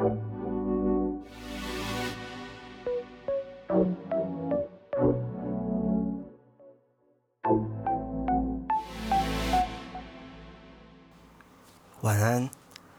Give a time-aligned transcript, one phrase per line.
[0.00, 0.16] 晚
[12.18, 12.48] 安，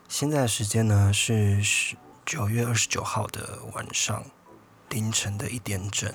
[0.07, 4.23] 现在的时间呢是十九月二十九号的晚上
[4.89, 6.13] 凌晨的一点整。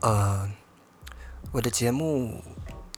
[0.00, 0.50] 呃，
[1.52, 2.42] 我的节目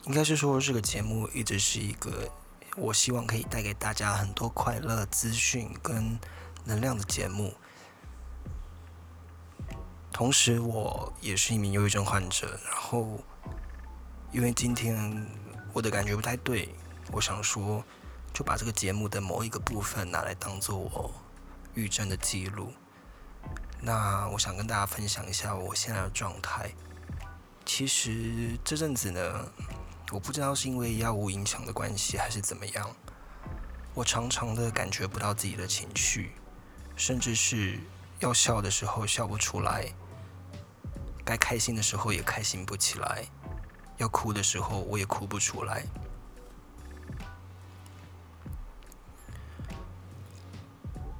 [0.06, 2.32] 应该是说这个节目一直是一个
[2.76, 6.18] 我希望可以带给大家很多快乐资讯跟
[6.64, 7.54] 能量的节目。
[10.12, 13.18] 同时，我也是一名忧郁症患者，然后
[14.32, 15.26] 因为今天
[15.72, 16.68] 我的感觉不太对。
[17.12, 17.82] 我想说，
[18.32, 21.12] 就把这个节目的某一个部分拿来当做我
[21.74, 22.72] 预症的记录。
[23.80, 26.70] 那我想跟大家分享一下我现在的状态。
[27.64, 29.50] 其实这阵子呢，
[30.12, 32.90] 我不知道是因为药物影响的关系还是怎么样，
[33.94, 36.32] 我常常的感觉不到自己的情绪，
[36.96, 37.78] 甚至是
[38.18, 39.86] 要笑的时候笑不出来，
[41.24, 43.24] 该开心的时候也开心不起来，
[43.98, 45.84] 要哭的时候我也哭不出来。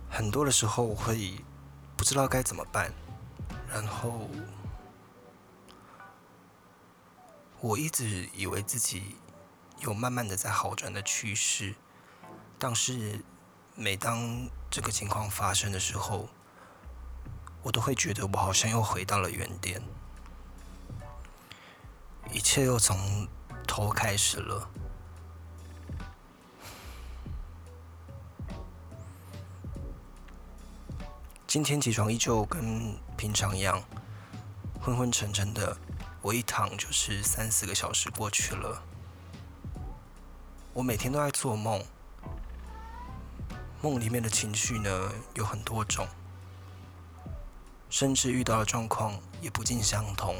[0.09, 1.35] 很多的时候我会
[1.97, 2.93] 不知道该怎么办，
[3.73, 4.29] 然后
[7.63, 9.17] 我一直以为自己
[9.81, 11.75] 有慢慢的在好转的趋势，
[12.59, 13.23] 但是
[13.75, 16.31] 每当这个情况发生的时候，
[17.63, 19.83] 我都会觉得我好像又回到了原点，
[22.33, 23.29] 一切又从
[23.67, 24.71] 头开始了。
[31.47, 33.83] 今天起床依旧跟平常一样，
[34.81, 35.77] 昏昏沉沉的。
[36.23, 38.83] 我一躺就是三四个小时过去了。
[40.75, 41.83] 我每天都在做梦，
[43.83, 46.07] 梦里面的情绪呢有很多种，
[47.89, 50.37] 甚至遇到的状况也不尽相同。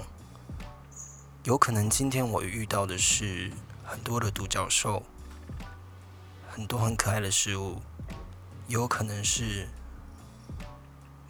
[1.45, 3.51] 有可能今天我遇到的是
[3.83, 5.03] 很多的独角兽，
[6.51, 7.81] 很多很可爱的事物，
[8.69, 9.69] 也有可能是。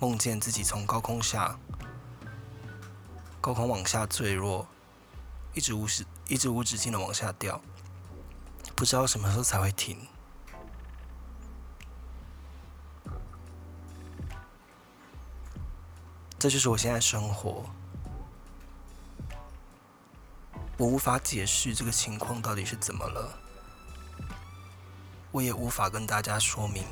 [0.01, 1.59] 梦见自己从高空下，
[3.41, 4.67] 高空往下坠落，
[5.55, 7.61] 一直无止一直无止境的往下掉，
[8.77, 9.97] 不知道什么时候才会停。
[16.39, 17.65] 这就是我现在生活，
[20.77, 23.39] 我无法解释这个情况到底是怎么了，
[25.31, 26.85] 我也无法跟大家说明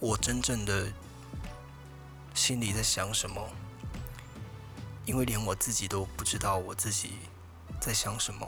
[0.00, 0.92] 我真正的。
[2.34, 3.48] 心里在想什么？
[5.06, 7.18] 因为连我自己都不知道我自己
[7.80, 8.46] 在想什么，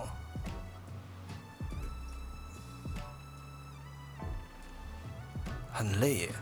[5.72, 6.34] 很累耶。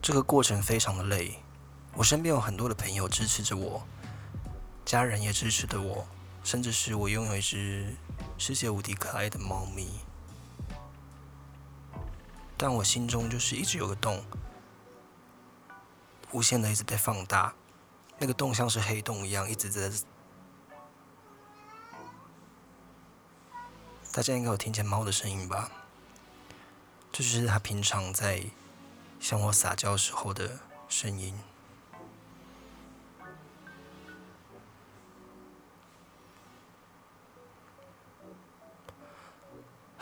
[0.00, 1.38] 这个过程非常的累，
[1.94, 3.82] 我身边有很多的朋友支持着我，
[4.84, 6.06] 家人也支持着我，
[6.42, 7.94] 甚至是我拥有一只
[8.38, 10.00] 世界无敌可爱的猫咪。
[12.62, 14.22] 但我心中就是一直有个洞，
[16.30, 17.54] 无限的一直在放大，
[18.18, 19.90] 那个洞像是黑洞一样一直在。
[24.12, 25.70] 大家应该有听见猫的声音吧？
[27.10, 28.44] 这就是它平常在
[29.18, 31.34] 向我撒娇时候的声音。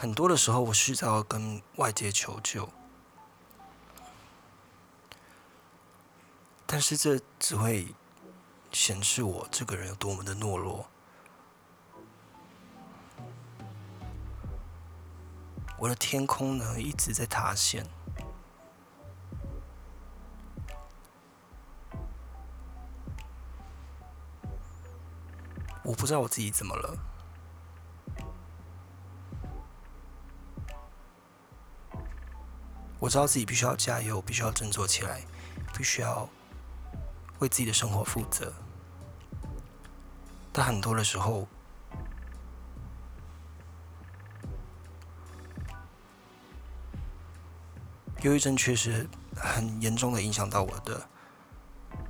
[0.01, 2.69] 很多的时候，我需要跟外界求救，
[6.65, 7.93] 但是这只会
[8.71, 10.87] 显示我这个人有多么的懦弱。
[15.77, 17.85] 我的天空呢，一直在塌陷，
[25.83, 26.97] 我不知道我自己怎么了。
[33.09, 35.23] 我知道自己必须要加油，必须要振作起来，
[35.75, 36.29] 必须要
[37.39, 38.53] 为自己的生活负责。
[40.53, 41.49] 但很多的时候，
[48.21, 51.09] 忧郁症确实很严重的影响到我的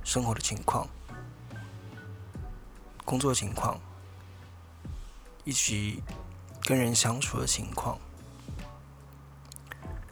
[0.03, 0.85] 生活的情况、
[3.05, 3.79] 工作情况，
[5.45, 6.03] 以及
[6.63, 7.97] 跟人相处的情况。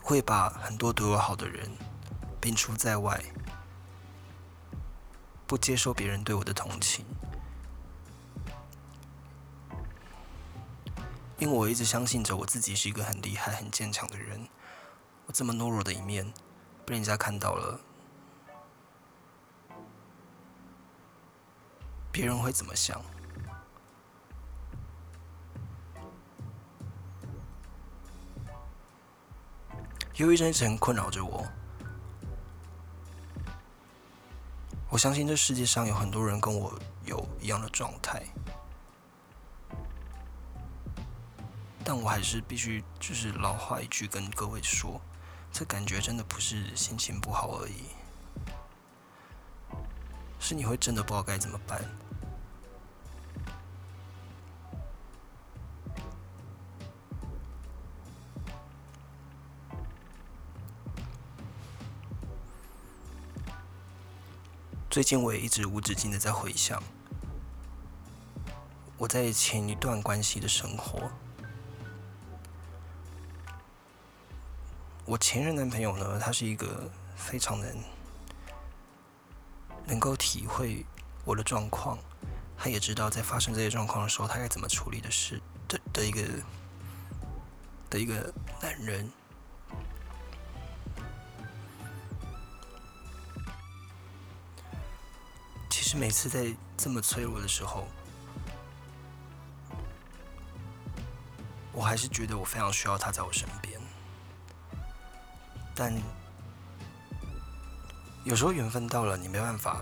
[0.07, 1.69] 会把很多对我好的人
[2.39, 3.21] 摒除在外，
[5.45, 7.03] 不接受别人对我的同情。
[11.37, 14.47] 因为我一直相信着我自己是一个很厉害、很坚强的人。
[15.25, 16.33] 我这么懦弱的一面
[16.85, 17.77] 被人家看到了，
[22.13, 23.03] 别人会怎么想？
[30.17, 31.45] 忧郁症一直很困扰着我。
[34.89, 36.73] 我相信这世界上有很多人跟我
[37.05, 38.23] 有一样的状态。
[41.83, 44.99] 但我还是必须，就是老话一句跟各位说，
[45.51, 47.83] 这感觉真的不是心情不好而已，
[50.39, 51.79] 是你会真的不知道该怎么办。
[64.97, 66.81] 最近我也一直无止境的在回想
[68.97, 71.11] 我在前一段关系的生活。
[75.05, 77.77] 我前任男朋友呢，他是一个非常能
[79.85, 80.83] 能够体会
[81.25, 81.99] 我的状况，
[82.57, 86.23] 他也知道在发生这些状况的时候，他该怎么处理的事的的一个
[87.87, 89.07] 的一个男人。
[95.87, 97.87] 其实每次在这么脆弱的时候，
[101.71, 103.79] 我还是觉得我非常需要他在我身边。
[105.73, 105.97] 但
[108.25, 109.79] 有时候缘分到了，你没办法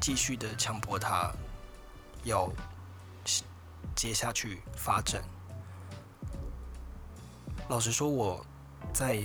[0.00, 1.32] 继续的强迫他
[2.24, 2.50] 要
[3.94, 5.22] 接下去发展。
[7.68, 8.44] 老实说，我
[8.92, 9.22] 在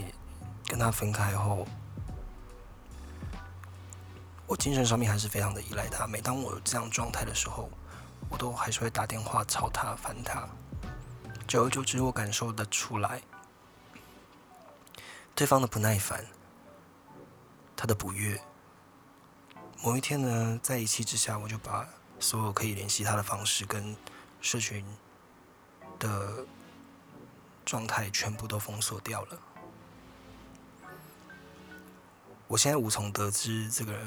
[0.68, 1.66] 跟他分开后，
[4.45, 6.06] 我精神上面还是非常的依赖他。
[6.06, 7.69] 每当我有这样状态的时候，
[8.30, 10.48] 我都还是会打电话吵他、烦他。
[11.48, 13.22] 久而久之，我感受得出来。
[15.36, 16.25] 对方的不耐烦，
[17.75, 18.40] 他的不悦。
[19.81, 21.88] 某一天呢，在一气之下，我就把
[22.19, 23.96] 所有可以联系他的方式跟
[24.39, 24.86] 社群
[26.00, 26.46] 的
[27.66, 29.39] 状态全部都封锁掉了。
[32.48, 34.00] 我现在无从得知这个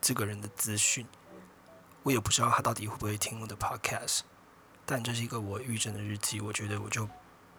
[0.00, 1.06] 这个人的资讯，
[2.02, 4.20] 我也不知道他到底会不会听我的 podcast。
[4.86, 7.08] 但这是一个我预诊的日记，我觉得我就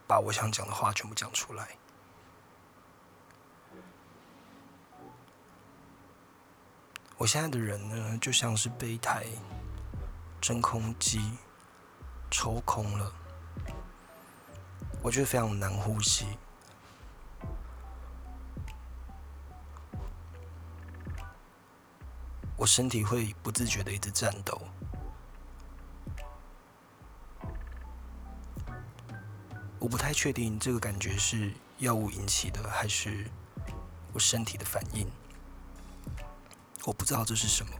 [0.07, 1.77] 把我想讲的话全部讲出来。
[7.17, 9.25] 我现在的人呢，就像是被一台
[10.41, 11.31] 真空机
[12.29, 13.11] 抽空了，
[15.01, 16.37] 我觉得非常难呼吸，
[22.65, 24.59] 我身体会不自觉的一直颤抖，
[29.77, 33.29] 我不太确定这个感觉是药物引起的，还是
[34.13, 35.07] 我身体的反应。
[36.85, 37.71] 我不知道这是什么，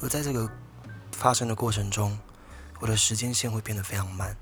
[0.00, 0.50] 而在这个
[1.12, 2.18] 发生的过程中，
[2.80, 4.34] 我的时间线会变得非常慢，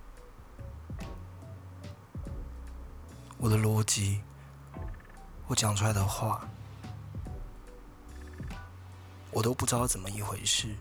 [3.37, 4.23] 我的逻辑，
[5.49, 6.49] 我讲出来的话，
[9.33, 10.77] 我都不知道怎么一回事。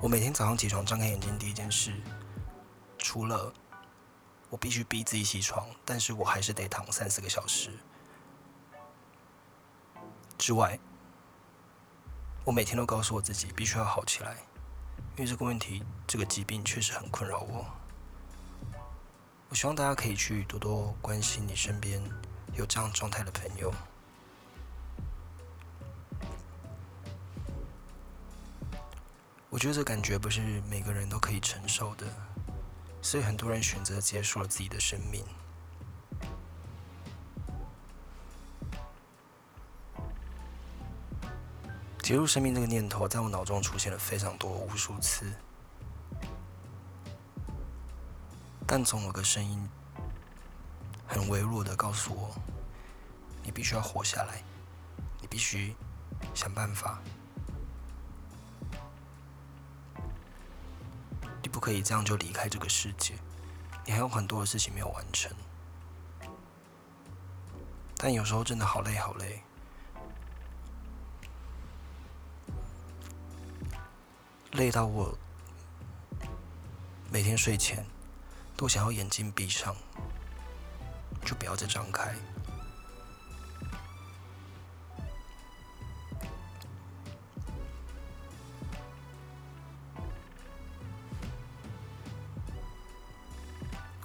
[0.00, 1.92] 我每天早上起床，张开眼睛，第一件事，
[2.96, 3.52] 除了
[4.48, 7.70] 我必须逼自己起床，但是我还是得躺三四个小时
[10.38, 10.80] 之外，
[12.44, 14.34] 我每天都告诉我自己必须要好起来，
[15.16, 17.64] 因为这个问题，这个疾病确实很困扰我。
[19.48, 22.02] 我希望大家可以去多多关心你身边
[22.54, 23.72] 有这样状态的朋友。
[29.48, 32.06] 我觉得这感觉不是每个人都可以承受的，
[33.02, 35.24] 所以很多人选择结束了自己的生命。
[42.10, 45.32] 结束生命这个念头，在我脑中出现了非常多、无数次，
[48.66, 49.64] 但总有个声音
[51.06, 52.34] 很微弱的告诉我：
[53.44, 54.42] 你必须要活下来，
[55.20, 55.72] 你必须
[56.34, 57.00] 想办法。
[61.40, 63.14] 你不可以这样就离开这个世界，
[63.86, 65.30] 你还有很多的事情没有完成。
[67.96, 69.40] 但有时候真的好累好累，
[74.52, 75.16] 累到我
[77.10, 77.84] 每天睡前
[78.56, 79.74] 都想要眼睛闭上，
[81.24, 82.14] 就不要再张开。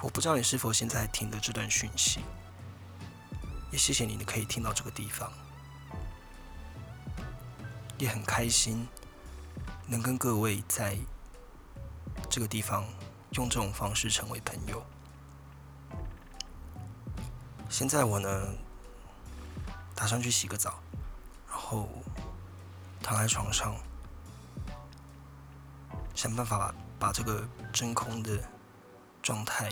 [0.01, 2.19] 我不知道你是否现在听的这段讯息，
[3.71, 5.33] 也谢谢你，你可以听到这个地方，
[7.97, 8.87] 也很开心
[9.87, 10.97] 能跟各位在
[12.29, 12.83] 这个地方
[13.31, 14.83] 用这种方式成为朋友。
[17.69, 18.53] 现在我呢，
[19.93, 20.79] 打算去洗个澡，
[21.49, 21.87] 然后
[23.01, 23.75] 躺在床上，
[26.15, 28.43] 想办法把把这个真空的
[29.21, 29.71] 状态。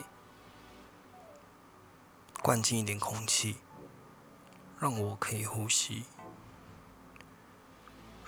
[2.41, 3.55] 灌进一点空气，
[4.77, 6.03] 让我可以呼吸，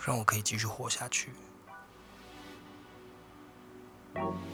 [0.05, 1.33] 让我可以继续活下去。
[4.15, 4.44] Bye.